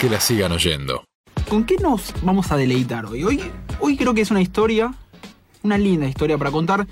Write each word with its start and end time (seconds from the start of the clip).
que 0.00 0.08
la 0.08 0.20
sigan 0.20 0.52
oyendo. 0.52 1.04
¿Con 1.48 1.64
qué 1.64 1.76
nos 1.76 2.14
vamos 2.22 2.52
a 2.52 2.56
deleitar 2.56 3.06
hoy? 3.06 3.24
Hoy, 3.24 3.40
hoy 3.80 3.96
creo 3.96 4.14
que 4.14 4.20
es 4.20 4.30
una 4.30 4.40
historia, 4.40 4.92
una 5.62 5.78
linda 5.78 6.06
historia 6.06 6.36
para 6.38 6.50
contar. 6.50 6.86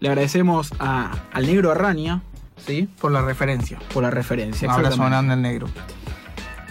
Le 0.00 0.08
agradecemos 0.08 0.72
a- 0.78 1.12
al 1.32 1.46
negro 1.46 1.70
Arraña, 1.72 2.22
¿sí? 2.64 2.88
Por 3.00 3.10
la 3.12 3.22
referencia. 3.22 3.78
Por 3.92 4.02
la 4.04 4.10
referencia. 4.10 4.66
Exactamente. 4.66 5.04
grande 5.04 5.32
al 5.34 5.42
negro. 5.42 5.68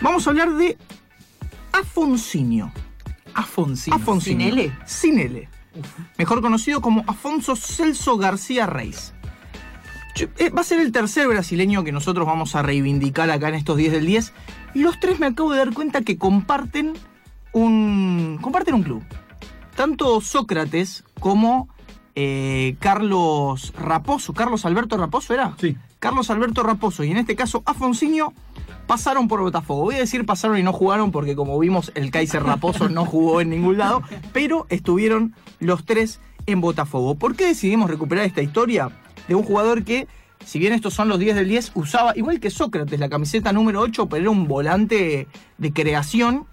Vamos 0.02 0.26
a 0.28 0.30
hablar 0.30 0.54
de 0.54 0.78
Afonsinio. 1.74 2.72
Afonsinio. 3.34 4.20
¿Sin 4.22 4.42
L? 4.42 4.72
Sin 4.86 5.20
L. 5.20 5.50
Mejor 6.18 6.42
conocido 6.42 6.82
como 6.82 7.04
Afonso 7.08 7.56
Celso 7.56 8.18
García 8.18 8.66
Reis. 8.66 9.14
Eh, 10.40 10.50
Va 10.50 10.62
a 10.62 10.64
ser 10.64 10.80
el 10.80 10.92
tercer 10.92 11.28
brasileño 11.28 11.84
que 11.84 11.92
nosotros 11.92 12.26
vamos 12.26 12.56
a 12.56 12.64
reivindicar 12.64 13.30
acá 13.30 13.50
en 13.50 13.56
estos 13.56 13.78
10 13.78 13.92
del 13.92 14.06
10. 14.08 14.34
Y 14.74 14.82
los 14.82 15.00
tres 15.00 15.20
me 15.20 15.28
acabo 15.28 15.52
de 15.52 15.60
dar 15.60 15.74
cuenta 15.74 16.02
que 16.02 16.18
comparten 16.18 16.94
un, 17.54 18.40
comparten 18.42 18.76
un 18.76 18.84
club. 18.84 19.04
Tanto 19.76 20.22
Sócrates 20.22 21.04
como 21.20 21.70
eh, 22.16 22.76
Carlos 22.80 23.74
Raposo. 23.78 24.34
Carlos 24.34 24.66
Alberto 24.66 24.98
Raposo 24.98 25.34
era. 25.34 25.54
Sí. 25.60 25.78
Carlos 26.00 26.30
Alberto 26.30 26.64
Raposo 26.64 27.04
y 27.04 27.12
en 27.12 27.18
este 27.18 27.36
caso 27.36 27.64
Afonsinio 27.66 28.34
pasaron 28.86 29.28
por 29.28 29.42
Botafogo. 29.42 29.84
Voy 29.84 29.96
a 29.96 30.00
decir 30.00 30.26
pasaron 30.26 30.58
y 30.58 30.64
no 30.64 30.74
jugaron 30.74 31.12
porque 31.12 31.36
como 31.36 31.58
vimos 31.60 31.92
el 31.96 32.12
Kaiser 32.12 32.44
Raposo 32.44 32.90
no 32.90 33.06
jugó 33.06 33.42
en 33.42 33.50
ningún 33.50 33.78
lado, 33.78 34.04
pero 34.32 34.66
estuvieron 34.70 35.36
los 35.60 35.86
tres 35.86 36.20
en 36.46 36.62
Botafogo. 36.62 37.16
¿Por 37.16 37.36
qué 37.36 37.48
decidimos 37.48 37.90
recuperar 37.90 38.26
esta 38.26 38.42
historia 38.42 38.92
de 39.28 39.36
un 39.36 39.44
jugador 39.44 39.84
que, 39.84 40.08
si 40.48 40.60
bien 40.60 40.72
estos 40.72 40.94
son 40.94 41.10
los 41.10 41.20
10 41.20 41.36
del 41.36 41.50
10, 41.50 41.74
usaba 41.76 42.14
igual 42.16 42.40
que 42.40 42.50
Sócrates 42.50 42.98
la 43.02 43.10
camiseta 43.10 43.52
número 43.52 43.82
8, 43.82 44.08
pero 44.08 44.22
era 44.22 44.30
un 44.30 44.48
volante 44.48 45.28
de 45.58 45.74
creación? 45.74 46.46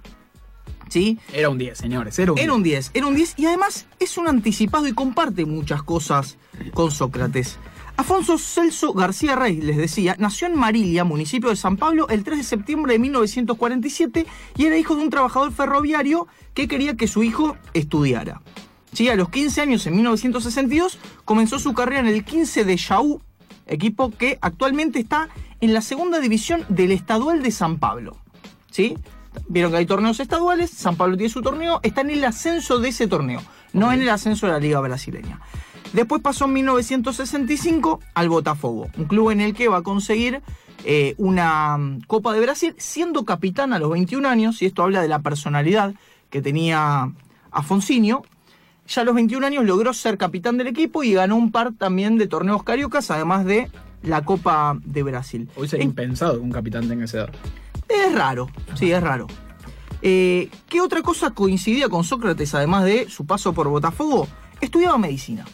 ¿Sí? 0.89 1.21
Era 1.33 1.49
un 1.49 1.59
10, 1.59 1.79
señores. 1.79 2.19
Era 2.19 2.33
un 2.33 2.39
Era 2.39 2.53
un 2.55 2.65
10, 2.65 2.91
era 2.93 3.07
un 3.07 3.15
10 3.15 3.35
y 3.39 3.47
además 3.47 3.87
es 4.01 4.19
un 4.19 4.27
anticipado 4.27 4.89
y 4.89 4.93
comparte 4.93 5.47
muchas 5.47 5.85
cosas 5.85 6.39
con 6.73 6.91
Sócrates. 6.91 7.57
Afonso 7.97 8.37
Celso 8.37 8.95
García 8.95 9.37
Rey, 9.37 9.61
les 9.61 9.77
decía, 9.77 10.17
nació 10.19 10.49
en 10.49 10.57
Marilia, 10.57 11.05
municipio 11.05 11.51
de 11.51 11.57
San 11.57 11.77
Pablo, 11.77 12.09
el 12.09 12.25
3 12.25 12.39
de 12.39 12.45
septiembre 12.45 12.95
de 12.95 12.99
1947 12.99 14.27
y 14.57 14.65
era 14.67 14.77
hijo 14.77 14.97
de 14.97 15.03
un 15.03 15.11
trabajador 15.11 15.53
ferroviario 15.53 16.27
que 16.53 16.67
quería 16.67 16.97
que 16.97 17.07
su 17.07 17.23
hijo 17.23 17.57
estudiara. 17.75 18.43
Sí, 18.93 19.09
a 19.09 19.15
los 19.15 19.29
15 19.29 19.61
años, 19.61 19.87
en 19.87 19.95
1962, 19.97 20.99
comenzó 21.25 21.61
su 21.61 21.75
carrera 21.75 22.01
en 22.01 22.07
el 22.07 22.25
15 22.25 22.65
de 22.65 22.77
Yaú, 22.77 23.21
equipo 23.67 24.11
que 24.11 24.39
actualmente 24.41 24.99
está 24.99 25.29
en 25.61 25.73
la 25.73 25.81
segunda 25.81 26.21
división 26.21 26.65
del 26.69 26.93
Estadual 26.93 27.43
de 27.43 27.51
San 27.51 27.79
Pablo. 27.79 28.17
¿Sí? 28.71 28.97
Vieron 29.49 29.73
que 29.73 29.79
hay 29.79 29.87
torneos 29.87 30.21
estaduales, 30.21 30.71
San 30.71 30.97
Pablo 30.97 31.17
tiene 31.17 31.33
su 31.33 31.43
torneo, 31.43 31.81
está 31.83 32.03
en 32.03 32.11
el 32.11 32.25
ascenso 32.25 32.79
de 32.79 32.89
ese 32.89 33.07
torneo, 33.07 33.43
no 33.73 33.93
en 33.93 34.03
el 34.03 34.09
ascenso 34.09 34.47
de 34.47 34.53
la 34.53 34.59
Liga 34.59 34.81
Brasileña. 34.81 35.41
Después 35.93 36.23
pasó 36.23 36.47
en 36.47 36.55
1965 36.55 38.01
al 38.15 38.29
Botafogo, 38.29 38.89
un 38.97 39.05
club 39.05 39.31
en 39.31 39.41
el 39.41 39.55
que 39.55 39.69
va 39.69 39.79
a 39.79 39.83
conseguir 39.83 40.43
eh, 40.85 41.15
una 41.19 41.79
mm, 41.79 42.03
Copa 42.07 42.33
de 42.33 42.41
Brasil, 42.41 42.75
siendo 42.79 43.25
capitán 43.25 43.73
a 43.73 43.79
los 43.79 43.91
21 43.91 44.29
años, 44.29 44.61
y 44.61 44.67
esto 44.67 44.83
habla 44.83 45.01
de 45.01 45.09
la 45.09 45.21
personalidad 45.21 45.95
que 46.31 46.43
tenía 46.43 47.13
Afonsinio. 47.51 48.25
Ya 48.87 49.03
a 49.03 49.05
los 49.05 49.15
21 49.15 49.47
años 49.47 49.65
logró 49.65 49.93
ser 49.95 50.19
capitán 50.19 50.59
del 50.59 50.67
equipo 50.67 51.03
y 51.03 51.15
ganó 51.15 51.37
un 51.37 51.51
par 51.51 51.73
también 51.73 52.19
de 52.19 52.27
torneos 52.27 52.63
cariocas, 52.63 53.11
además 53.11 53.45
de 53.47 53.71
la 54.03 54.25
Copa 54.25 54.77
de 54.85 55.03
Brasil. 55.03 55.49
Hoy 55.57 55.69
sería 55.69 55.85
En- 55.85 55.91
impensado 55.91 56.35
que 56.35 56.41
un 56.41 56.53
capitán 56.53 56.87
tenga 56.89 57.05
esa 57.07 57.19
edad. 57.19 57.31
es 57.89 58.15
raro, 58.15 58.49
sí, 58.75 58.93
es 58.93 59.03
raro. 59.03 59.27
Eh, 60.03 60.51
¿Qué 60.69 60.83
otra 60.83 61.01
cosa 61.01 61.31
coincidía 61.31 61.89
con 61.89 62.05
Sócrates, 62.05 62.55
además 62.55 62.85
de 62.85 63.09
su 63.09 63.25
paso 63.25 63.55
por 63.55 63.69
Botafogo? 63.69 64.29
Estudiaba 64.61 64.99
medicina. 64.99 65.47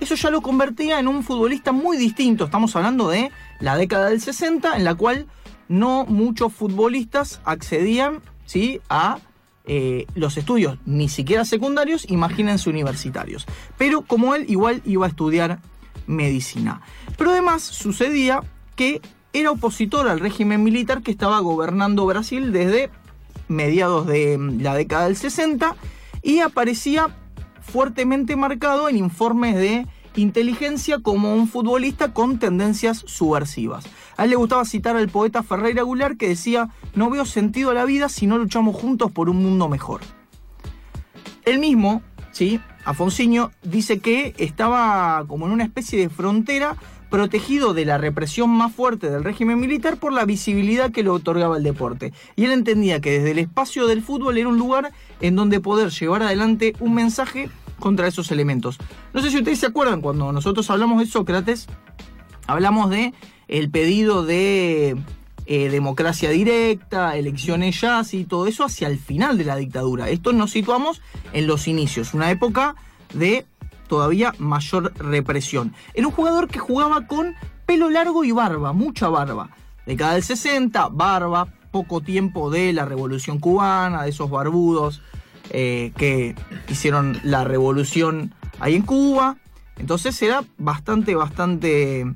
Eso 0.00 0.16
ya 0.16 0.30
lo 0.30 0.40
convertía 0.42 0.98
en 0.98 1.06
un 1.08 1.22
futbolista 1.22 1.70
muy 1.72 1.96
distinto. 1.96 2.46
Estamos 2.46 2.74
hablando 2.74 3.08
de 3.08 3.30
la 3.60 3.76
década 3.76 4.08
del 4.10 4.20
60, 4.20 4.76
en 4.76 4.84
la 4.84 4.94
cual 4.96 5.26
no 5.68 6.04
muchos 6.06 6.52
futbolistas 6.52 7.40
accedían 7.44 8.20
¿sí? 8.44 8.80
a 8.90 9.18
eh, 9.66 10.06
los 10.14 10.36
estudios, 10.36 10.78
ni 10.86 11.08
siquiera 11.08 11.44
secundarios, 11.44 12.08
imagínense 12.08 12.70
universitarios. 12.70 13.46
Pero 13.76 14.02
como 14.02 14.34
él, 14.34 14.44
igual 14.48 14.80
iba 14.84 15.06
a 15.06 15.08
estudiar 15.08 15.58
medicina. 16.06 16.82
Pero 17.18 17.30
además 17.30 17.62
sucedía 17.62 18.42
que 18.76 19.00
era 19.32 19.50
opositor 19.50 20.08
al 20.08 20.20
régimen 20.20 20.62
militar 20.62 21.02
que 21.02 21.10
estaba 21.10 21.40
gobernando 21.40 22.06
Brasil 22.06 22.52
desde 22.52 22.90
mediados 23.48 24.06
de 24.06 24.38
mm, 24.38 24.60
la 24.60 24.74
década 24.74 25.06
del 25.06 25.16
60 25.16 25.76
y 26.22 26.40
aparecía 26.40 27.08
fuertemente 27.60 28.36
marcado 28.36 28.88
en 28.88 28.96
informes 28.96 29.56
de 29.56 29.86
inteligencia 30.16 30.98
como 31.00 31.34
un 31.34 31.48
futbolista 31.48 32.12
con 32.12 32.38
tendencias 32.38 33.04
subversivas. 33.06 33.84
A 34.16 34.24
él 34.24 34.30
le 34.30 34.36
gustaba 34.36 34.64
citar 34.64 34.96
al 34.96 35.08
poeta 35.08 35.42
Ferreira 35.42 35.82
Goulart 35.82 36.18
que 36.18 36.28
decía, 36.28 36.70
no 36.94 37.10
veo 37.10 37.24
sentido 37.24 37.70
a 37.70 37.74
la 37.74 37.84
vida 37.84 38.08
si 38.08 38.26
no 38.26 38.38
luchamos 38.38 38.76
juntos 38.76 39.12
por 39.12 39.28
un 39.28 39.42
mundo 39.42 39.68
mejor. 39.68 40.00
Él 41.44 41.58
mismo, 41.58 42.02
¿sí? 42.32 42.60
Afonsinho, 42.84 43.50
dice 43.62 44.00
que 44.00 44.34
estaba 44.38 45.24
como 45.26 45.46
en 45.46 45.52
una 45.52 45.64
especie 45.64 45.98
de 45.98 46.08
frontera 46.08 46.76
protegido 47.10 47.72
de 47.72 47.84
la 47.84 47.98
represión 47.98 48.50
más 48.50 48.72
fuerte 48.72 49.10
del 49.10 49.24
régimen 49.24 49.60
militar 49.60 49.96
por 49.96 50.12
la 50.12 50.24
visibilidad 50.24 50.90
que 50.90 51.02
le 51.02 51.10
otorgaba 51.10 51.56
el 51.56 51.62
deporte. 51.62 52.12
Y 52.34 52.44
él 52.44 52.52
entendía 52.52 53.00
que 53.00 53.12
desde 53.12 53.30
el 53.30 53.38
espacio 53.38 53.86
del 53.86 54.02
fútbol 54.02 54.38
era 54.38 54.48
un 54.48 54.58
lugar 54.58 54.92
en 55.20 55.36
donde 55.36 55.60
poder 55.60 55.90
llevar 55.90 56.22
adelante 56.22 56.74
un 56.80 56.94
mensaje 56.94 57.48
contra 57.78 58.06
esos 58.06 58.30
elementos. 58.30 58.78
No 59.12 59.22
sé 59.22 59.30
si 59.30 59.38
ustedes 59.38 59.60
se 59.60 59.66
acuerdan 59.66 60.00
cuando 60.00 60.32
nosotros 60.32 60.68
hablamos 60.70 61.00
de 61.00 61.06
Sócrates, 61.06 61.66
hablamos 62.46 62.90
de 62.90 63.14
el 63.48 63.70
pedido 63.70 64.24
de 64.24 64.96
eh, 65.46 65.68
democracia 65.68 66.30
directa, 66.30 67.16
elecciones 67.16 67.80
ya, 67.80 68.02
y 68.10 68.24
todo 68.24 68.46
eso 68.46 68.64
hacia 68.64 68.88
el 68.88 68.98
final 68.98 69.38
de 69.38 69.44
la 69.44 69.56
dictadura. 69.56 70.08
Esto 70.08 70.32
nos 70.32 70.50
situamos 70.50 71.00
en 71.32 71.46
los 71.46 71.68
inicios, 71.68 72.14
una 72.14 72.30
época 72.30 72.74
de 73.14 73.46
todavía 73.88 74.34
mayor 74.38 74.92
represión. 74.96 75.72
Era 75.94 76.08
un 76.08 76.12
jugador 76.12 76.48
que 76.48 76.58
jugaba 76.58 77.06
con 77.06 77.34
pelo 77.64 77.90
largo 77.90 78.24
y 78.24 78.32
barba, 78.32 78.72
mucha 78.72 79.08
barba. 79.08 79.50
Década 79.86 80.14
del 80.14 80.24
60, 80.24 80.88
barba, 80.88 81.46
poco 81.70 82.00
tiempo 82.00 82.50
de 82.50 82.72
la 82.72 82.84
revolución 82.84 83.38
cubana, 83.38 84.02
de 84.02 84.10
esos 84.10 84.28
barbudos 84.28 85.00
eh, 85.50 85.92
que 85.96 86.34
hicieron 86.68 87.18
la 87.22 87.44
revolución 87.44 88.34
ahí 88.60 88.74
en 88.74 88.82
Cuba. 88.82 89.36
Entonces 89.78 90.20
era 90.22 90.44
bastante, 90.58 91.14
bastante 91.14 92.06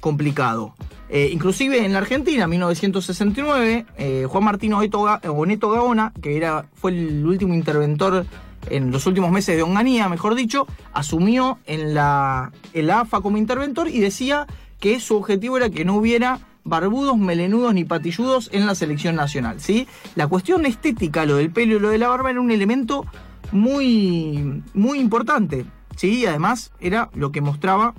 complicado. 0.00 0.74
Eh, 1.08 1.30
inclusive 1.32 1.84
en 1.84 1.92
la 1.92 1.98
Argentina, 1.98 2.46
1969, 2.46 3.84
eh, 3.98 4.26
Juan 4.28 4.44
Martín 4.44 4.72
Oneto 4.74 5.70
Gaona, 5.70 6.12
que 6.22 6.36
era, 6.36 6.66
fue 6.74 6.92
el 6.92 7.26
último 7.26 7.52
interventor 7.52 8.26
en 8.68 8.90
los 8.92 9.06
últimos 9.06 9.32
meses 9.32 9.56
de 9.56 9.62
Onganía, 9.62 10.08
mejor 10.08 10.34
dicho, 10.34 10.66
asumió 10.92 11.58
en 11.66 11.94
la, 11.94 12.52
en 12.72 12.86
la 12.86 13.00
AFA 13.00 13.20
como 13.20 13.38
interventor 13.38 13.88
y 13.88 14.00
decía 14.00 14.46
que 14.78 15.00
su 15.00 15.16
objetivo 15.16 15.56
era 15.56 15.70
que 15.70 15.84
no 15.84 15.96
hubiera 15.96 16.38
barbudos, 16.64 17.18
melenudos 17.18 17.74
ni 17.74 17.84
patilludos 17.84 18.50
en 18.52 18.66
la 18.66 18.74
selección 18.74 19.16
nacional. 19.16 19.60
¿sí? 19.60 19.86
La 20.14 20.26
cuestión 20.26 20.66
estética, 20.66 21.26
lo 21.26 21.36
del 21.36 21.50
pelo 21.50 21.76
y 21.76 21.80
lo 21.80 21.90
de 21.90 21.98
la 21.98 22.08
barba, 22.08 22.30
era 22.30 22.40
un 22.40 22.50
elemento 22.50 23.06
muy, 23.52 24.62
muy 24.74 24.98
importante. 24.98 25.66
¿sí? 25.96 26.20
Y 26.20 26.26
además 26.26 26.72
era 26.80 27.10
lo 27.14 27.32
que 27.32 27.40
mostraba 27.40 27.94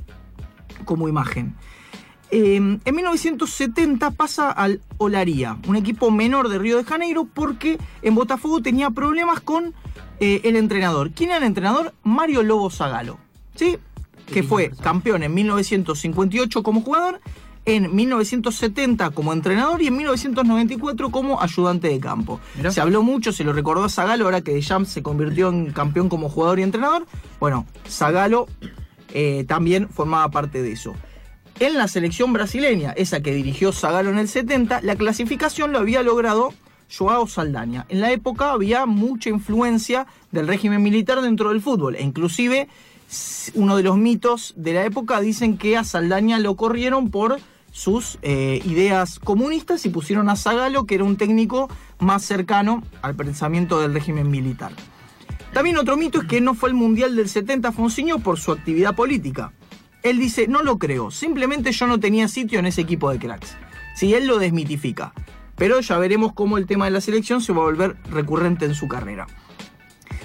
como 0.85 1.07
imagen. 1.07 1.55
Eh, 2.31 2.55
en 2.55 2.95
1970 2.95 4.11
pasa 4.11 4.51
al 4.51 4.81
Olaría, 4.97 5.57
un 5.67 5.75
equipo 5.75 6.11
menor 6.11 6.47
de 6.47 6.59
Río 6.59 6.77
de 6.77 6.85
Janeiro, 6.85 7.25
porque 7.25 7.77
en 8.01 8.15
Botafogo 8.15 8.61
tenía 8.61 8.89
problemas 8.89 9.41
con 9.41 9.73
eh, 10.21 10.39
el 10.45 10.55
entrenador. 10.55 11.11
¿Quién 11.11 11.31
era 11.31 11.39
el 11.39 11.43
entrenador? 11.43 11.93
Mario 12.03 12.41
Lobo 12.41 12.69
Zagalo, 12.69 13.17
¿sí? 13.55 13.77
que 14.31 14.43
fue 14.43 14.71
campeón 14.81 15.23
en 15.23 15.33
1958 15.33 16.63
como 16.63 16.81
jugador, 16.81 17.19
en 17.65 17.95
1970 17.95 19.11
como 19.11 19.33
entrenador 19.33 19.81
y 19.81 19.87
en 19.87 19.97
1994 19.97 21.11
como 21.11 21.41
ayudante 21.41 21.89
de 21.89 21.99
campo. 21.99 22.39
Se 22.69 22.81
habló 22.81 23.03
mucho, 23.03 23.31
se 23.31 23.43
lo 23.43 23.53
recordó 23.53 23.83
a 23.83 23.89
Zagalo 23.89 24.25
ahora 24.25 24.41
que 24.41 24.53
De 24.53 24.61
Jam 24.61 24.85
se 24.85 25.03
convirtió 25.03 25.49
en 25.49 25.71
campeón 25.71 26.09
como 26.09 26.29
jugador 26.29 26.59
y 26.59 26.63
entrenador. 26.63 27.05
Bueno, 27.39 27.65
Zagalo 27.87 28.47
eh, 29.13 29.45
también 29.47 29.89
formaba 29.89 30.29
parte 30.29 30.61
de 30.61 30.71
eso. 30.71 30.93
En 31.59 31.77
la 31.77 31.87
selección 31.87 32.33
brasileña, 32.33 32.91
esa 32.93 33.21
que 33.21 33.33
dirigió 33.33 33.71
Zagalo 33.71 34.09
en 34.09 34.17
el 34.17 34.27
70, 34.27 34.81
la 34.81 34.95
clasificación 34.95 35.71
lo 35.71 35.79
había 35.79 36.01
logrado 36.01 36.53
Joao 36.97 37.27
Saldaña. 37.27 37.85
En 37.89 38.01
la 38.01 38.11
época 38.11 38.51
había 38.51 38.87
mucha 38.87 39.29
influencia 39.29 40.07
del 40.31 40.47
régimen 40.47 40.81
militar 40.81 41.21
dentro 41.21 41.49
del 41.49 41.61
fútbol, 41.61 41.95
e 41.95 42.03
inclusive 42.03 42.67
uno 43.55 43.77
de 43.77 43.83
los 43.83 43.97
mitos 43.97 44.53
de 44.55 44.73
la 44.73 44.85
época 44.85 45.19
dicen 45.19 45.57
que 45.57 45.77
a 45.77 45.83
Saldaña 45.83 46.39
lo 46.39 46.55
corrieron 46.55 47.11
por 47.11 47.39
sus 47.71 48.19
eh, 48.21 48.61
ideas 48.65 49.19
comunistas 49.19 49.85
y 49.85 49.89
pusieron 49.89 50.29
a 50.29 50.35
Zagalo, 50.35 50.85
que 50.85 50.95
era 50.95 51.03
un 51.03 51.17
técnico 51.17 51.69
más 51.99 52.23
cercano 52.23 52.83
al 53.01 53.15
pensamiento 53.15 53.79
del 53.79 53.93
régimen 53.93 54.29
militar. 54.29 54.71
También 55.53 55.77
otro 55.77 55.97
mito 55.97 56.21
es 56.21 56.27
que 56.27 56.41
no 56.41 56.53
fue 56.53 56.69
el 56.69 56.75
Mundial 56.75 57.15
del 57.15 57.27
70 57.27 57.71
Fonseño 57.71 58.19
por 58.19 58.39
su 58.39 58.51
actividad 58.51 58.95
política. 58.95 59.51
Él 60.03 60.17
dice, 60.17 60.47
no 60.47 60.63
lo 60.63 60.77
creo, 60.77 61.11
simplemente 61.11 61.71
yo 61.71 61.87
no 61.87 61.99
tenía 61.99 62.27
sitio 62.27 62.59
en 62.59 62.65
ese 62.65 62.81
equipo 62.81 63.11
de 63.11 63.19
cracks. 63.19 63.55
Si 63.95 64.13
él 64.13 64.27
lo 64.27 64.39
desmitifica. 64.39 65.13
Pero 65.55 65.79
ya 65.79 65.97
veremos 65.97 66.33
cómo 66.33 66.57
el 66.57 66.65
tema 66.65 66.85
de 66.85 66.91
la 66.91 67.01
selección 67.01 67.41
se 67.41 67.53
va 67.53 67.61
a 67.61 67.65
volver 67.65 67.97
recurrente 68.09 68.65
en 68.65 68.73
su 68.73 68.87
carrera. 68.87 69.27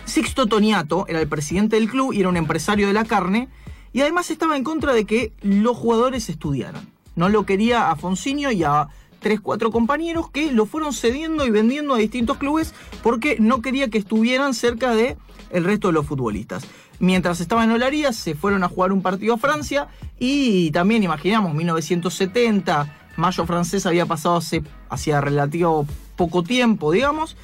Sixto 0.05 0.47
Toniato 0.47 1.07
era 1.09 1.21
el 1.21 1.29
presidente 1.29 1.77
del 1.77 1.91
club 1.91 2.13
y 2.13 2.21
era 2.21 2.29
un 2.29 2.37
empresario 2.37 2.87
de 2.87 2.93
la 2.93 3.05
carne 3.05 3.49
y 3.93 4.01
además 4.01 4.31
estaba 4.31 4.57
en 4.57 4.65
contra 4.65 4.95
de 4.95 5.05
que 5.05 5.33
los 5.43 5.77
jugadores 5.77 6.31
estudiaran. 6.31 6.96
No 7.17 7.29
lo 7.29 7.45
quería 7.45 7.91
a 7.91 7.97
Fonsinio 7.97 8.53
y 8.53 8.63
a 8.63 8.89
tres, 9.19 9.41
cuatro 9.41 9.73
compañeros 9.73 10.31
que 10.31 10.53
lo 10.53 10.67
fueron 10.67 10.93
cediendo 10.93 11.45
y 11.45 11.51
vendiendo 11.51 11.95
a 11.95 11.99
distintos 11.99 12.37
clubes 12.37 12.75
porque 13.03 13.37
no 13.41 13.63
quería 13.63 13.89
que 13.89 13.99
estuvieran 13.99 14.55
cerca 14.55 14.95
de 14.95 15.17
el 15.51 15.65
resto 15.65 15.89
de 15.89 15.95
los 15.95 16.07
futbolistas. 16.07 16.65
Mientras 16.99 17.41
estaba 17.41 17.65
en 17.65 17.73
Olaría 17.73 18.13
se 18.13 18.35
fueron 18.35 18.63
a 18.63 18.69
jugar 18.69 18.93
un 18.93 19.03
partido 19.03 19.35
a 19.35 19.39
Francia 19.39 19.89
y 20.19 20.71
también 20.71 21.03
imaginamos 21.03 21.55
1970, 21.55 22.95
Mayo 23.17 23.47
francés 23.47 23.87
había 23.87 24.07
pasado 24.07 24.37
hace, 24.37 24.63
hacía 24.91 25.21
relativo 25.21 25.87
poco 26.17 26.43
tiempo, 26.43 26.93
digamos, 26.93 27.37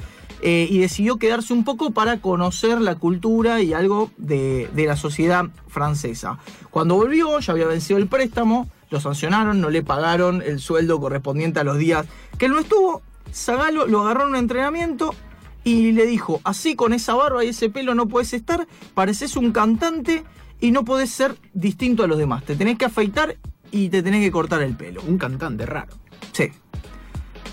eh, 0.42 0.66
y 0.68 0.78
decidió 0.78 1.18
quedarse 1.18 1.52
un 1.52 1.64
poco 1.64 1.92
para 1.92 2.20
conocer 2.20 2.80
la 2.80 2.96
cultura 2.96 3.62
y 3.62 3.72
algo 3.72 4.10
de, 4.16 4.68
de 4.74 4.86
la 4.86 4.96
sociedad 4.96 5.46
francesa. 5.68 6.38
Cuando 6.70 6.96
volvió, 6.96 7.38
ya 7.38 7.52
había 7.52 7.66
vencido 7.66 7.98
el 7.98 8.08
préstamo, 8.08 8.68
lo 8.90 9.00
sancionaron, 9.00 9.60
no 9.60 9.70
le 9.70 9.82
pagaron 9.82 10.42
el 10.42 10.60
sueldo 10.60 11.00
correspondiente 11.00 11.60
a 11.60 11.64
los 11.64 11.78
días 11.78 12.06
que 12.38 12.46
él 12.46 12.52
no 12.52 12.58
estuvo. 12.58 13.02
Zagalo 13.32 13.86
lo 13.86 14.02
agarró 14.02 14.24
en 14.24 14.30
un 14.30 14.36
entrenamiento 14.36 15.14
y 15.64 15.92
le 15.92 16.06
dijo, 16.06 16.40
así 16.44 16.74
con 16.74 16.92
esa 16.92 17.14
barba 17.14 17.44
y 17.44 17.48
ese 17.48 17.70
pelo 17.70 17.94
no 17.94 18.08
puedes 18.08 18.32
estar, 18.32 18.66
pareces 18.94 19.36
un 19.36 19.52
cantante 19.52 20.24
y 20.60 20.72
no 20.72 20.84
podés 20.84 21.10
ser 21.10 21.36
distinto 21.54 22.02
a 22.02 22.06
los 22.06 22.18
demás. 22.18 22.44
Te 22.44 22.56
tenés 22.56 22.78
que 22.78 22.84
afeitar 22.84 23.36
y 23.70 23.88
te 23.88 24.02
tenés 24.02 24.22
que 24.22 24.30
cortar 24.30 24.62
el 24.62 24.76
pelo. 24.76 25.02
Un 25.06 25.18
cantante 25.18 25.66
raro. 25.66 25.92
Sí. 26.32 26.50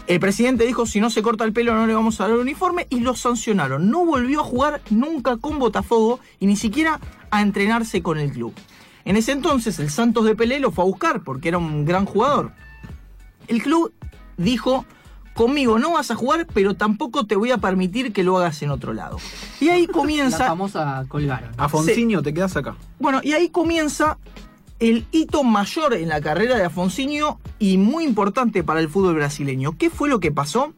El 0.10 0.20
presidente 0.20 0.66
dijo, 0.66 0.88
si 0.88 1.00
no 1.00 1.12
se 1.12 1.22
corta 1.22 1.44
el 1.44 1.54
pelo 1.54 1.76
no 1.76 1.86
le 1.86 1.94
vamos 1.94 2.20
a 2.20 2.24
dar 2.24 2.32
el 2.32 2.40
uniforme 2.40 2.88
y 2.90 3.02
lo 3.02 3.14
sancionaron. 3.14 3.92
No 3.92 4.04
volvió 4.06 4.42
a 4.42 4.44
jugar 4.44 4.82
nunca 4.90 5.38
con 5.38 5.60
Botafogo 5.60 6.20
y 6.40 6.48
ni 6.48 6.56
siquiera 6.56 7.00
a 7.30 7.44
entrenarse 7.44 8.02
con 8.02 8.18
el 8.18 8.32
club. 8.32 8.52
En 9.06 9.18
ese 9.18 9.34
entonces 9.34 9.78
el 9.78 9.92
Santos 9.92 10.26
de 10.26 10.36
Pelé 10.36 10.60
lo 10.60 10.72
fue 10.72 10.84
a 10.84 10.88
buscar 10.88 11.22
porque 11.22 11.50
era 11.50 11.60
un 11.60 11.86
gran 11.86 12.06
jugador. 12.06 12.54
El 13.48 13.62
club 13.62 13.94
dijo, 14.38 14.84
conmigo 15.36 15.78
no 15.78 15.92
vas 15.92 16.10
a 16.10 16.16
jugar, 16.16 16.48
pero 16.56 16.74
tampoco 16.74 17.28
te 17.28 17.36
voy 17.36 17.52
a 17.52 17.60
permitir 17.60 18.12
que 18.12 18.24
lo 18.24 18.36
hagas 18.40 18.64
en 18.64 18.72
otro 18.72 18.94
lado. 18.94 19.18
Y 19.60 19.70
ahí 19.70 19.86
La 19.86 19.94
comienza... 19.94 20.48
famosa 20.48 21.06
colgaron. 21.08 21.52
A 21.56 21.70
Fonsinio 21.70 22.24
te 22.24 22.34
quedas 22.34 22.58
acá. 22.58 22.76
Bueno, 22.98 23.22
y 23.22 23.34
ahí 23.34 23.50
comienza 23.50 24.18
el 24.80 25.06
hito 25.12 25.44
mayor 25.44 25.94
en 25.94 26.10
la 26.10 26.22
carrera 26.22 26.58
de 26.58 26.66
Afonsinho 26.66 27.40
y 27.60 27.78
muy 27.78 28.06
importante 28.06 28.64
para 28.64 28.80
el 28.80 28.90
fútbol 28.90 29.16
brasileño. 29.16 29.78
¿Qué 29.78 29.90
fue 29.90 30.10
lo 30.10 30.20
que 30.20 30.32
pasó? 30.32 30.74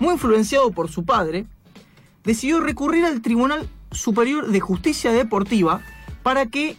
Muy 0.00 0.14
influenciado 0.14 0.72
por 0.72 0.90
su 0.90 1.04
padre, 1.04 1.46
decidió 2.24 2.60
recurrir 2.60 3.04
al 3.04 3.22
Tribunal 3.22 3.68
Superior 3.92 4.48
de 4.48 4.60
Justicia 4.60 5.12
Deportiva 5.12 5.82
para 6.24 6.46
que 6.46 6.76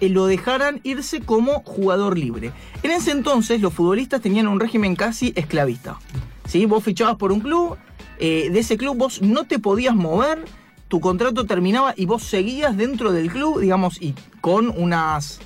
eh, 0.00 0.08
lo 0.10 0.26
dejaran 0.26 0.80
irse 0.82 1.20
como 1.20 1.62
jugador 1.62 2.18
libre. 2.18 2.52
En 2.82 2.90
ese 2.90 3.12
entonces 3.12 3.62
los 3.62 3.72
futbolistas 3.72 4.20
tenían 4.20 4.48
un 4.48 4.60
régimen 4.60 4.96
casi 4.96 5.32
esclavista. 5.36 5.98
¿sí? 6.46 6.66
Vos 6.66 6.84
fichabas 6.84 7.16
por 7.16 7.32
un 7.32 7.40
club, 7.40 7.78
eh, 8.18 8.50
de 8.50 8.58
ese 8.58 8.76
club 8.76 8.96
vos 8.96 9.22
no 9.22 9.44
te 9.44 9.58
podías 9.58 9.94
mover, 9.94 10.44
tu 10.88 11.00
contrato 11.00 11.46
terminaba 11.46 11.94
y 11.96 12.04
vos 12.04 12.24
seguías 12.24 12.76
dentro 12.76 13.12
del 13.12 13.30
club, 13.30 13.60
digamos, 13.60 14.02
y 14.02 14.14
con 14.42 14.68
unas... 14.68 15.40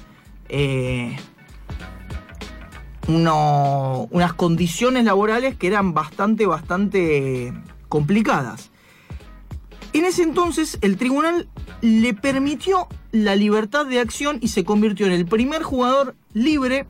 eh, 0.49 1.17
unas 3.09 4.33
condiciones 4.35 5.05
laborales 5.05 5.57
que 5.57 5.67
eran 5.67 5.95
bastante, 5.95 6.47
bastante 6.47 7.53
complicadas. 7.89 8.71
En 9.93 10.05
ese 10.05 10.23
entonces 10.23 10.79
el 10.81 10.97
tribunal 10.97 11.49
le 11.81 12.15
permitió 12.15 12.89
la 13.13 13.37
libertad 13.37 13.87
de 13.87 14.01
acción 14.01 14.39
y 14.41 14.49
se 14.49 14.65
convirtió 14.65 15.07
en 15.07 15.13
el 15.13 15.27
primer 15.27 15.63
jugador 15.63 16.17
libre 16.33 16.87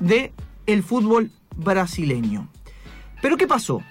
de 0.00 0.32
el 0.66 0.82
fútbol 0.82 1.30
brasileño. 1.56 2.48
Pero 3.20 3.36
¿qué 3.36 3.46
pasó? 3.46 3.82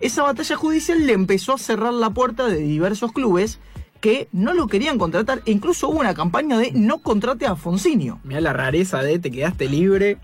Esa 0.00 0.22
batalla 0.22 0.56
judicial 0.56 1.06
le 1.06 1.12
empezó 1.12 1.54
a 1.54 1.58
cerrar 1.58 1.94
la 1.94 2.10
puerta 2.10 2.46
de 2.46 2.58
diversos 2.58 3.12
clubes 3.12 3.58
que 4.04 4.28
no 4.32 4.52
lo 4.52 4.66
querían 4.66 4.98
contratar 4.98 5.40
e 5.46 5.50
incluso 5.50 5.88
hubo 5.88 6.00
una 6.00 6.12
campaña 6.12 6.58
de 6.58 6.72
no 6.72 6.98
contrate 6.98 7.46
a 7.46 7.56
Fonsinio. 7.56 8.20
Mira 8.22 8.42
la 8.42 8.52
rareza 8.52 9.00
de 9.00 9.18
te 9.18 9.30
quedaste 9.30 9.66
libre. 9.66 10.18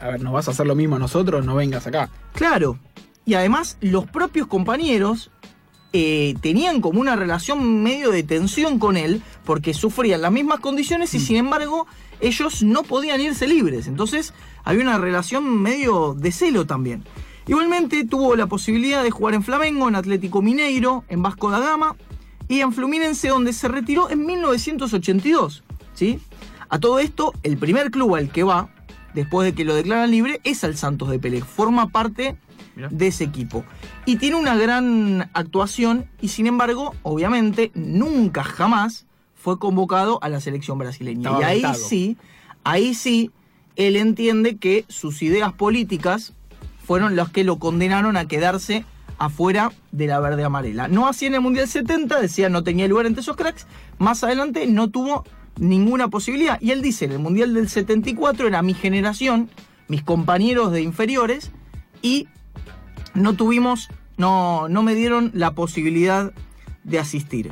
A 0.00 0.08
ver, 0.08 0.22
nos 0.24 0.32
vas 0.32 0.48
a 0.48 0.50
hacer 0.50 0.66
lo 0.66 0.74
mismo 0.74 0.96
a 0.96 0.98
nosotros, 0.98 1.46
no 1.46 1.54
vengas 1.54 1.86
acá. 1.86 2.10
Claro. 2.32 2.80
Y 3.24 3.34
además 3.34 3.78
los 3.80 4.06
propios 4.06 4.48
compañeros 4.48 5.30
eh, 5.92 6.34
tenían 6.40 6.80
como 6.80 7.00
una 7.00 7.14
relación 7.14 7.84
medio 7.84 8.10
de 8.10 8.24
tensión 8.24 8.80
con 8.80 8.96
él 8.96 9.22
porque 9.44 9.72
sufrían 9.72 10.20
las 10.20 10.32
mismas 10.32 10.58
condiciones 10.58 11.14
y 11.14 11.20
sin 11.20 11.36
embargo 11.36 11.86
ellos 12.18 12.64
no 12.64 12.82
podían 12.82 13.20
irse 13.20 13.46
libres. 13.46 13.86
Entonces 13.86 14.34
había 14.64 14.82
una 14.82 14.98
relación 14.98 15.62
medio 15.62 16.14
de 16.14 16.32
celo 16.32 16.66
también. 16.66 17.04
Igualmente 17.46 18.04
tuvo 18.04 18.34
la 18.34 18.48
posibilidad 18.48 19.04
de 19.04 19.12
jugar 19.12 19.34
en 19.34 19.44
Flamengo, 19.44 19.86
en 19.86 19.94
Atlético 19.94 20.42
Mineiro, 20.42 21.04
en 21.08 21.22
Vasco 21.22 21.52
da 21.52 21.60
Gama 21.60 21.94
y 22.48 22.60
en 22.60 22.72
Fluminense 22.72 23.28
donde 23.28 23.52
se 23.52 23.68
retiró 23.68 24.10
en 24.10 24.26
1982. 24.26 25.64
¿sí? 25.94 26.20
A 26.68 26.78
todo 26.78 26.98
esto, 26.98 27.32
el 27.42 27.56
primer 27.56 27.90
club 27.90 28.14
al 28.14 28.30
que 28.30 28.42
va, 28.42 28.68
después 29.14 29.46
de 29.46 29.54
que 29.54 29.64
lo 29.64 29.74
declaran 29.74 30.10
libre, 30.10 30.40
es 30.44 30.64
al 30.64 30.76
Santos 30.76 31.10
de 31.10 31.18
Pelé. 31.18 31.42
Forma 31.42 31.88
parte 31.88 32.36
Mirá. 32.74 32.88
de 32.90 33.06
ese 33.08 33.24
equipo. 33.24 33.64
Y 34.04 34.16
tiene 34.16 34.36
una 34.36 34.56
gran 34.56 35.30
actuación 35.32 36.06
y 36.20 36.28
sin 36.28 36.46
embargo, 36.46 36.94
obviamente, 37.02 37.70
nunca 37.74 38.44
jamás 38.44 39.06
fue 39.34 39.58
convocado 39.58 40.18
a 40.22 40.28
la 40.28 40.40
selección 40.40 40.78
brasileña. 40.78 41.30
Estaba 41.30 41.54
y 41.54 41.64
ahí 41.64 41.74
sí, 41.74 42.16
ahí 42.64 42.94
sí, 42.94 43.30
él 43.76 43.96
entiende 43.96 44.56
que 44.56 44.84
sus 44.88 45.22
ideas 45.22 45.52
políticas 45.52 46.32
fueron 46.84 47.16
las 47.16 47.30
que 47.30 47.44
lo 47.44 47.58
condenaron 47.58 48.16
a 48.16 48.26
quedarse 48.26 48.84
afuera 49.18 49.72
de 49.92 50.06
la 50.06 50.20
verde 50.20 50.44
amarela. 50.44 50.88
No 50.88 51.06
así 51.08 51.26
en 51.26 51.34
el 51.34 51.40
Mundial 51.40 51.68
70, 51.68 52.20
decía 52.20 52.48
no 52.48 52.62
tenía 52.62 52.88
lugar 52.88 53.06
entre 53.06 53.22
esos 53.22 53.36
cracks, 53.36 53.66
más 53.98 54.22
adelante 54.24 54.66
no 54.66 54.88
tuvo 54.88 55.24
ninguna 55.58 56.08
posibilidad. 56.08 56.60
Y 56.60 56.70
él 56.70 56.82
dice, 56.82 57.06
en 57.06 57.12
el 57.12 57.18
Mundial 57.18 57.54
del 57.54 57.68
74 57.68 58.48
era 58.48 58.62
mi 58.62 58.74
generación, 58.74 59.50
mis 59.88 60.02
compañeros 60.02 60.72
de 60.72 60.82
inferiores, 60.82 61.50
y 62.02 62.28
no 63.14 63.34
tuvimos, 63.34 63.88
no, 64.16 64.68
no 64.68 64.82
me 64.82 64.94
dieron 64.94 65.30
la 65.34 65.52
posibilidad 65.52 66.32
de 66.84 66.98
asistir. 66.98 67.50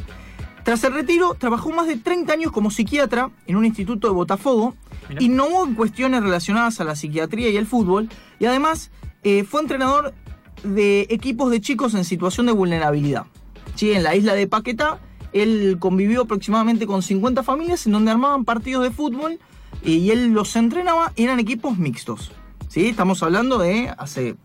Tras 0.64 0.82
el 0.84 0.94
retiro, 0.94 1.34
trabajó 1.34 1.70
más 1.72 1.86
de 1.86 1.96
30 1.96 2.32
años 2.32 2.52
como 2.52 2.70
psiquiatra 2.70 3.30
en 3.46 3.56
un 3.56 3.66
instituto 3.66 4.08
de 4.08 4.14
Botafogo, 4.14 4.74
Mirá. 5.08 5.22
innovó 5.22 5.66
en 5.66 5.74
cuestiones 5.74 6.22
relacionadas 6.22 6.80
a 6.80 6.84
la 6.84 6.96
psiquiatría 6.96 7.50
y 7.50 7.56
el 7.56 7.66
fútbol, 7.66 8.08
y 8.38 8.46
además 8.46 8.90
eh, 9.24 9.44
fue 9.44 9.60
entrenador 9.60 10.14
de 10.64 11.06
equipos 11.10 11.50
de 11.50 11.60
chicos 11.60 11.94
en 11.94 12.04
situación 12.04 12.46
de 12.46 12.52
vulnerabilidad. 12.52 13.26
Sí, 13.74 13.92
en 13.92 14.02
la 14.02 14.16
isla 14.16 14.34
de 14.34 14.46
Paquetá, 14.46 14.98
él 15.32 15.76
convivió 15.78 16.22
aproximadamente 16.22 16.86
con 16.86 17.02
50 17.02 17.42
familias 17.42 17.86
en 17.86 17.92
donde 17.92 18.10
armaban 18.10 18.44
partidos 18.44 18.82
de 18.84 18.90
fútbol 18.90 19.38
eh, 19.82 19.90
y 19.90 20.10
él 20.10 20.28
los 20.28 20.54
entrenaba, 20.56 21.12
y 21.16 21.24
eran 21.24 21.40
equipos 21.40 21.76
mixtos. 21.76 22.32
¿sí? 22.68 22.86
Estamos 22.86 23.22
hablando 23.22 23.58
de 23.58 23.92
hace 23.98 24.36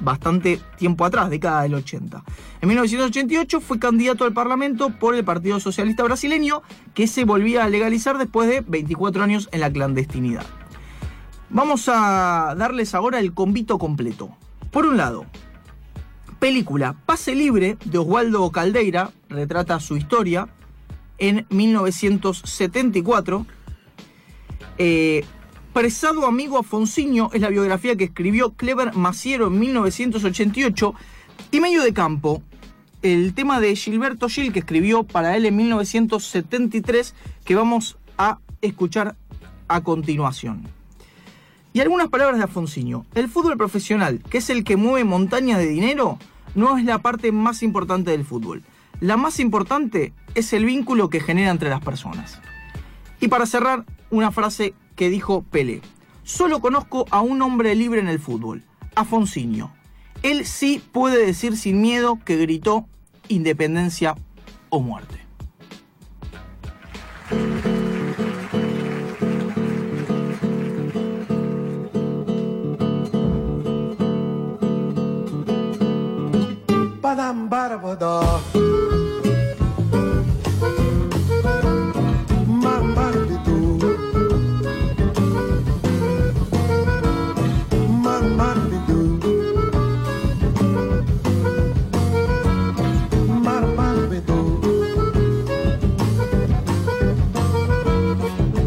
bastante 0.00 0.60
tiempo 0.76 1.04
atrás, 1.04 1.30
década 1.30 1.62
del 1.62 1.74
80. 1.74 2.22
En 2.60 2.68
1988 2.68 3.60
fue 3.60 3.78
candidato 3.78 4.24
al 4.24 4.32
Parlamento 4.32 4.90
por 4.90 5.14
el 5.14 5.24
Partido 5.24 5.60
Socialista 5.60 6.02
Brasileño, 6.02 6.62
que 6.94 7.06
se 7.06 7.24
volvía 7.24 7.64
a 7.64 7.68
legalizar 7.68 8.18
después 8.18 8.48
de 8.48 8.62
24 8.62 9.22
años 9.22 9.48
en 9.52 9.60
la 9.60 9.72
clandestinidad. 9.72 10.46
Vamos 11.50 11.88
a 11.88 12.54
darles 12.56 12.94
ahora 12.94 13.20
el 13.20 13.32
convito 13.32 13.78
completo. 13.78 14.30
Por 14.70 14.86
un 14.86 14.98
lado, 14.98 15.24
película 16.38 16.96
Pase 17.06 17.34
Libre 17.34 17.76
de 17.84 17.98
Oswaldo 17.98 18.50
Caldeira, 18.50 19.10
retrata 19.28 19.80
su 19.80 19.96
historia 19.96 20.48
en 21.18 21.46
1974. 21.50 23.46
Eh, 24.78 25.24
Presado 25.72 26.26
amigo 26.26 26.58
Afonsinho 26.58 27.30
es 27.32 27.40
la 27.40 27.50
biografía 27.50 27.94
que 27.94 28.04
escribió 28.04 28.52
Clever 28.54 28.94
Maciero 28.94 29.46
en 29.46 29.60
1988. 29.60 30.94
Y 31.52 31.60
Medio 31.60 31.82
de 31.84 31.92
Campo, 31.92 32.42
el 33.02 33.32
tema 33.32 33.60
de 33.60 33.76
Gilberto 33.76 34.28
Gil 34.28 34.52
que 34.52 34.58
escribió 34.58 35.04
para 35.04 35.36
él 35.36 35.46
en 35.46 35.54
1973, 35.56 37.14
que 37.44 37.54
vamos 37.54 37.96
a 38.16 38.38
escuchar 38.60 39.14
a 39.68 39.82
continuación. 39.82 40.77
Y 41.72 41.80
algunas 41.80 42.08
palabras 42.08 42.38
de 42.38 42.44
Afonsinho. 42.44 43.04
El 43.14 43.28
fútbol 43.28 43.56
profesional, 43.56 44.22
que 44.30 44.38
es 44.38 44.50
el 44.50 44.64
que 44.64 44.76
mueve 44.76 45.04
montañas 45.04 45.58
de 45.58 45.68
dinero, 45.68 46.18
no 46.54 46.78
es 46.78 46.84
la 46.84 46.98
parte 46.98 47.30
más 47.32 47.62
importante 47.62 48.10
del 48.10 48.24
fútbol. 48.24 48.62
La 49.00 49.16
más 49.16 49.38
importante 49.38 50.12
es 50.34 50.52
el 50.52 50.64
vínculo 50.64 51.08
que 51.08 51.20
genera 51.20 51.50
entre 51.50 51.68
las 51.68 51.80
personas. 51.80 52.40
Y 53.20 53.28
para 53.28 53.46
cerrar, 53.46 53.84
una 54.10 54.32
frase 54.32 54.74
que 54.96 55.10
dijo 55.10 55.42
Pelé. 55.42 55.82
Solo 56.24 56.60
conozco 56.60 57.06
a 57.10 57.20
un 57.20 57.40
hombre 57.42 57.74
libre 57.74 58.00
en 58.00 58.08
el 58.08 58.18
fútbol, 58.18 58.64
Afonsinho. 58.94 59.72
Él 60.22 60.44
sí 60.46 60.82
puede 60.92 61.24
decir 61.24 61.56
sin 61.56 61.80
miedo 61.80 62.18
que 62.24 62.36
gritó 62.36 62.86
independencia 63.28 64.16
o 64.68 64.80
muerte. 64.80 65.27
Badam. 77.18 78.40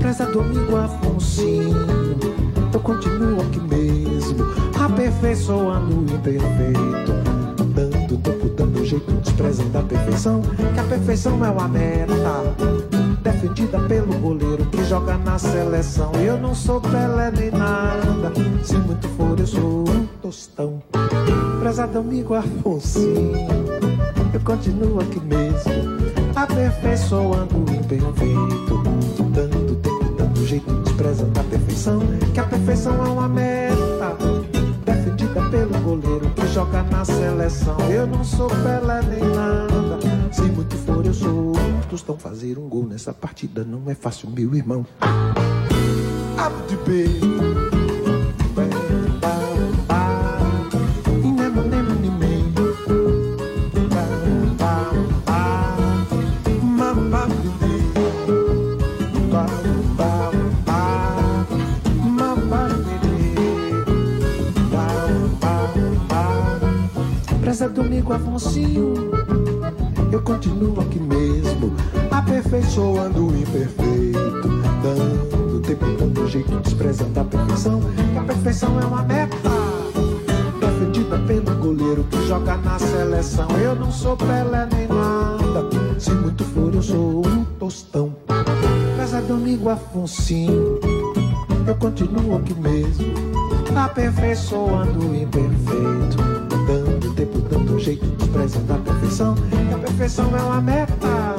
Preza 0.02 0.26
domingo 0.26 0.76
Afonsinho, 0.76 1.78
eu 2.74 2.80
continuo 2.82 3.40
aqui 3.44 3.62
mesmo, 3.62 4.46
aperfeiçoando 4.78 6.00
o 6.00 6.04
imperfeito 6.04 7.31
tempo, 8.32 8.50
dando 8.50 8.86
jeito, 8.86 9.12
desprezando 9.22 9.78
a 9.78 9.82
perfeição. 9.84 10.42
Que 10.74 10.80
a 10.80 10.84
perfeição 10.84 11.46
é 11.46 11.50
uma 11.50 11.68
meta 11.68 12.56
defendida 13.22 13.80
pelo 13.82 14.14
goleiro 14.20 14.66
que 14.66 14.84
joga 14.86 15.18
na 15.18 15.38
seleção. 15.38 16.12
Eu 16.14 16.38
não 16.38 16.56
sou 16.56 16.80
Pelé 16.82 17.32
nem 17.32 17.52
nada, 17.52 18.32
se 18.64 18.76
muito 18.78 19.08
for, 19.10 19.40
eu 19.40 19.48
sou 19.48 19.90
um 19.90 20.06
tostão. 20.22 20.82
Prezado 21.60 22.00
amigo 22.00 22.34
Afonsinho, 22.34 23.48
eu 24.34 24.40
continuo 24.42 25.00
aqui 25.00 25.20
mesmo, 25.20 25.72
aperfeiçoando 26.36 27.58
o 27.58 27.74
imperfeito. 27.74 28.82
Dando 29.34 29.76
tempo, 29.76 30.14
dando 30.18 30.46
jeito, 30.46 30.74
desprezando 30.84 31.40
a 31.40 31.44
perfeição. 31.44 32.00
Que 32.34 32.40
a 32.40 32.44
perfeição 32.44 33.06
é 33.06 33.10
uma 33.10 33.30
meta 33.30 34.18
joga 36.52 36.84
na 36.84 37.06
seleção. 37.06 37.78
Eu 37.90 38.06
não 38.06 38.24
sou 38.24 38.50
Pelé 38.50 39.02
nem 39.04 39.24
nada. 39.30 40.00
Se 40.32 40.42
muito 40.42 40.76
for, 40.78 41.06
eu 41.06 41.14
sou 41.14 41.54
tostão. 41.90 42.18
Fazer 42.18 42.58
um 42.58 42.68
gol 42.68 42.86
nessa 42.86 43.14
partida 43.14 43.64
não 43.64 43.90
é 43.90 43.96
fácil, 43.96 44.30
meu 44.30 44.54
irmão. 44.54 44.86
Abde 46.38 46.78
B. 67.62 67.68
Preza 67.68 67.70
domingo 67.70 68.14
Afonsinho, 68.14 68.94
eu 70.12 70.20
continuo 70.24 70.82
aqui 70.82 71.00
mesmo, 71.00 71.72
aperfeiçoando 72.10 73.28
o 73.28 73.38
imperfeito, 73.38 74.50
dando 74.82 75.62
tempo, 75.62 75.86
dando 76.00 76.28
jeito, 76.28 76.60
desprezando 76.60 77.20
a 77.20 77.24
perfeição, 77.24 77.80
que 78.12 78.18
a 78.18 78.24
perfeição 78.24 78.80
é 78.82 78.86
uma 78.86 79.04
meta 79.04 79.36
defendida 80.60 81.20
pelo 81.20 81.56
goleiro 81.58 82.04
que 82.06 82.28
joga 82.28 82.58
na 82.58 82.80
seleção. 82.80 83.48
Eu 83.52 83.76
não 83.76 83.92
sou 83.92 84.18
Pelé 84.18 84.68
nem 84.74 84.88
nada, 84.88 85.70
se 86.00 86.12
muito 86.12 86.44
for 86.46 86.74
eu 86.74 86.82
sou 86.82 87.28
um 87.28 87.46
tostão. 87.60 88.16
Preza 88.96 89.22
domingo 89.22 89.70
Afonsinho, 89.70 90.80
eu 91.68 91.76
continuo 91.76 92.38
aqui 92.38 92.56
mesmo, 92.56 93.14
aperfeiçoando 93.76 95.12
o 95.12 95.16
imperfeito, 95.16 96.18
dando 96.66 97.01
dando 97.52 97.78
jeito, 97.78 98.06
desprezando 98.16 98.74
a 98.74 98.78
perfeição. 98.78 99.36
Que 99.36 99.74
a 99.74 99.78
perfeição 99.78 100.38
é 100.38 100.42
uma 100.42 100.62
meta 100.62 101.36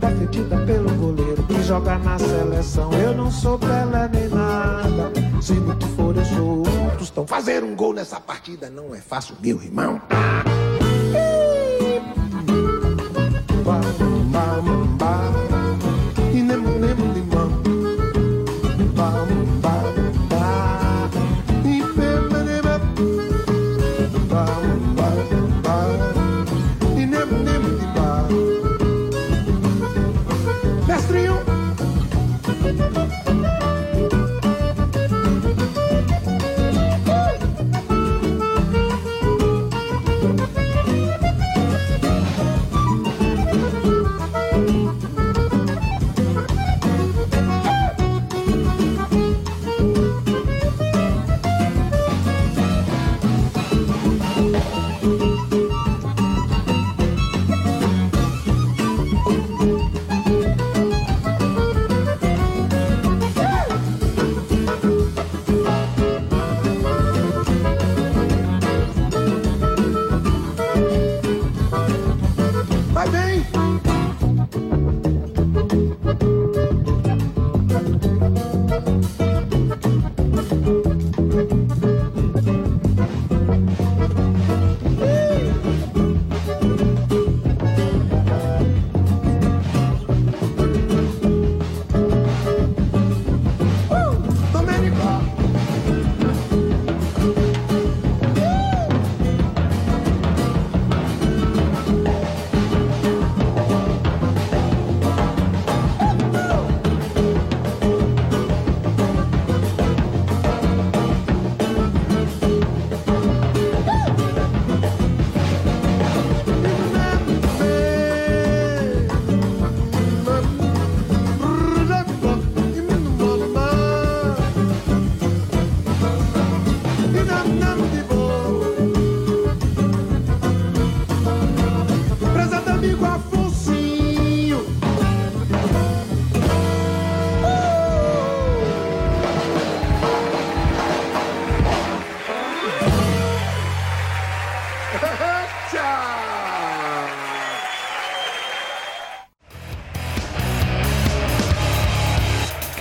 defendida 0.00 0.56
pelo 0.64 0.90
goleiro 0.94 1.42
que 1.42 1.62
joga 1.62 1.98
na 1.98 2.18
seleção. 2.18 2.92
Eu 2.92 3.14
não 3.14 3.30
sou 3.30 3.58
Pelé 3.58 4.08
nem 4.12 4.28
nada, 4.28 5.12
se 5.42 5.54
muito 5.54 5.86
for 5.88 6.16
eu 6.16 6.24
sou 6.24 6.62
um 6.66 6.96
tostão. 6.96 7.26
Fazer 7.26 7.64
um 7.64 7.74
gol 7.74 7.92
nessa 7.92 8.20
partida 8.20 8.70
não 8.70 8.94
é 8.94 9.00
fácil, 9.00 9.34
meu 9.42 9.60
irmão. 9.60 10.00